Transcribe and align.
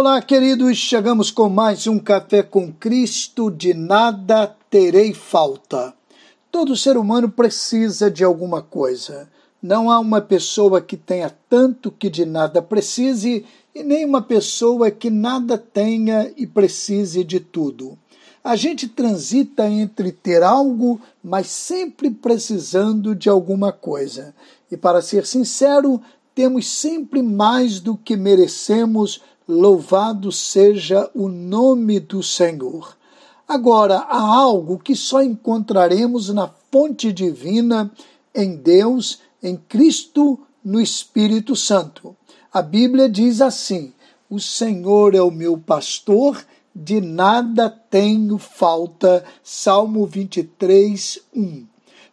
Olá, 0.00 0.22
queridos, 0.22 0.78
chegamos 0.78 1.28
com 1.28 1.48
mais 1.48 1.88
um 1.88 1.98
Café 1.98 2.40
com 2.40 2.72
Cristo, 2.72 3.50
de 3.50 3.74
nada 3.74 4.46
terei 4.70 5.12
falta. 5.12 5.92
Todo 6.52 6.76
ser 6.76 6.96
humano 6.96 7.28
precisa 7.28 8.08
de 8.08 8.22
alguma 8.22 8.62
coisa. 8.62 9.28
Não 9.60 9.90
há 9.90 9.98
uma 9.98 10.20
pessoa 10.20 10.80
que 10.80 10.96
tenha 10.96 11.28
tanto 11.50 11.90
que 11.90 12.08
de 12.08 12.24
nada 12.24 12.62
precise, 12.62 13.44
e 13.74 13.82
nem 13.82 14.04
uma 14.04 14.22
pessoa 14.22 14.88
que 14.88 15.10
nada 15.10 15.58
tenha 15.58 16.32
e 16.36 16.46
precise 16.46 17.24
de 17.24 17.40
tudo. 17.40 17.98
A 18.44 18.54
gente 18.54 18.86
transita 18.86 19.68
entre 19.68 20.12
ter 20.12 20.44
algo, 20.44 21.00
mas 21.24 21.48
sempre 21.48 22.08
precisando 22.08 23.16
de 23.16 23.28
alguma 23.28 23.72
coisa. 23.72 24.32
E 24.70 24.76
para 24.76 25.02
ser 25.02 25.26
sincero, 25.26 26.00
temos 26.36 26.68
sempre 26.68 27.20
mais 27.20 27.80
do 27.80 27.96
que 27.96 28.16
merecemos 28.16 29.20
Louvado 29.48 30.30
seja 30.30 31.10
o 31.14 31.26
nome 31.26 31.98
do 31.98 32.22
Senhor. 32.22 32.94
Agora, 33.48 34.00
há 34.00 34.20
algo 34.20 34.78
que 34.78 34.94
só 34.94 35.22
encontraremos 35.22 36.28
na 36.28 36.50
fonte 36.70 37.10
divina, 37.10 37.90
em 38.34 38.56
Deus, 38.56 39.20
em 39.42 39.56
Cristo, 39.56 40.38
no 40.62 40.78
Espírito 40.78 41.56
Santo. 41.56 42.14
A 42.52 42.60
Bíblia 42.60 43.08
diz 43.08 43.40
assim: 43.40 43.94
O 44.28 44.38
Senhor 44.38 45.14
é 45.14 45.22
o 45.22 45.30
meu 45.30 45.56
pastor, 45.56 46.44
de 46.74 47.00
nada 47.00 47.70
tenho 47.70 48.36
falta. 48.36 49.24
Salmo 49.42 50.04
23, 50.04 51.20
1. 51.34 51.66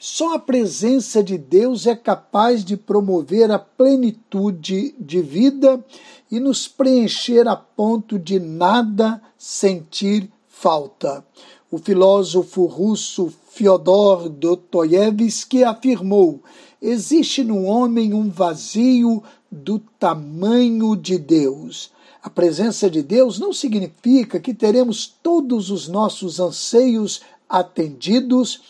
Só 0.07 0.35
a 0.35 0.39
presença 0.39 1.23
de 1.23 1.35
Deus 1.35 1.87
é 1.87 1.95
capaz 1.95 2.63
de 2.63 2.77
promover 2.77 3.49
a 3.49 3.57
plenitude 3.57 4.93
de 4.99 5.19
vida 5.19 5.83
e 6.29 6.39
nos 6.39 6.67
preencher 6.67 7.47
a 7.47 7.55
ponto 7.55 8.19
de 8.19 8.39
nada 8.39 9.19
sentir 9.35 10.29
falta. 10.47 11.25
O 11.71 11.79
filósofo 11.79 12.65
russo 12.65 13.33
Fyodor 13.49 14.29
Dostoiévski 14.29 15.63
afirmou: 15.63 16.39
existe 16.79 17.43
no 17.43 17.63
homem 17.63 18.13
um 18.13 18.29
vazio 18.29 19.23
do 19.51 19.79
tamanho 19.79 20.95
de 20.95 21.17
Deus. 21.17 21.91
A 22.21 22.29
presença 22.29 22.91
de 22.91 23.01
Deus 23.01 23.39
não 23.39 23.51
significa 23.51 24.39
que 24.39 24.53
teremos 24.53 25.07
todos 25.07 25.71
os 25.71 25.87
nossos 25.87 26.39
anseios 26.39 27.21
atendidos, 27.49 28.61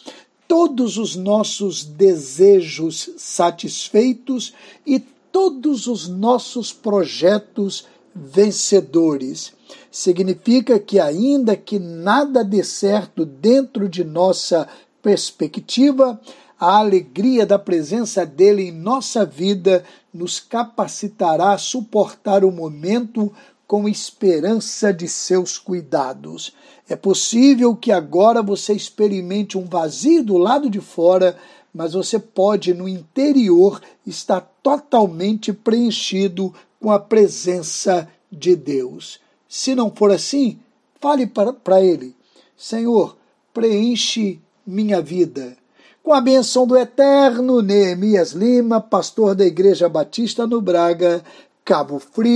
todos 0.48 0.98
os 0.98 1.16
nossos 1.16 1.84
desejos 1.84 3.10
satisfeitos 3.18 4.54
e 4.86 5.00
todos 5.32 5.88
os 5.88 6.08
nossos 6.08 6.72
projetos 6.72 7.86
vencedores. 8.16 9.54
Significa 9.92 10.80
que, 10.80 11.00
ainda 11.00 11.56
que 11.58 11.78
nada 11.80 12.44
dê 12.44 12.64
certo 12.64 13.26
dentro 13.26 13.90
de 13.90 14.04
nossa 14.04 14.68
perspectiva, 15.02 16.20
a 16.60 16.78
alegria 16.78 17.46
da 17.46 17.60
presença 17.60 18.26
dele 18.26 18.70
em 18.70 18.72
nossa 18.72 19.26
vida 19.26 19.84
nos 20.14 20.40
capacitará 20.40 21.52
a 21.52 21.58
suportar 21.58 22.46
o 22.46 22.52
momento 22.52 23.32
com 23.68 23.90
esperança 23.90 24.94
de 24.94 25.08
seus 25.08 25.58
cuidados. 25.58 26.54
É 26.88 26.96
possível 26.96 27.76
que 27.76 27.92
agora 27.92 28.42
você 28.42 28.74
experimente 28.74 29.58
um 29.58 29.66
vazio 29.66 30.24
do 30.24 30.38
lado 30.38 30.70
de 30.70 30.80
fora, 30.80 31.36
mas 31.74 31.94
você 31.94 32.20
pode, 32.20 32.74
no 32.74 32.88
interior, 32.88 33.82
estar 34.06 34.42
totalmente 34.62 35.52
preenchido 35.52 36.54
com 36.80 36.92
a 36.92 37.00
presença 37.00 38.08
de 38.32 38.56
Deus. 38.56 39.20
Se 39.48 39.74
não 39.74 39.94
for 39.94 40.12
assim, 40.12 40.60
fale 41.02 41.26
para 41.26 41.82
Ele: 41.84 42.16
Senhor, 42.56 43.18
preenche 43.54 44.40
minha 44.66 45.02
vida. 45.02 45.58
Com 46.04 46.14
a 46.14 46.22
benção 46.22 46.68
do 46.68 46.78
eterno 46.78 47.64
Neemias 47.64 48.32
Lima, 48.32 48.80
pastor 48.80 49.34
da 49.34 49.44
Igreja 49.44 49.90
Batista 49.90 50.46
no 50.46 50.62
Braga, 50.62 51.24
Cabo 51.66 51.98
Frio. 51.98 52.30